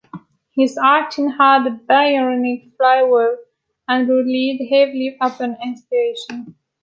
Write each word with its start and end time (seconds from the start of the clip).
His 0.55 0.79
acting 0.83 1.29
had 1.37 1.67
a 1.67 1.69
Byronic 1.69 2.75
flavour 2.75 3.37
and 3.87 4.09
relied 4.09 4.67
heavily 4.67 5.15
upon 5.21 5.57
inspiration. 5.63 6.55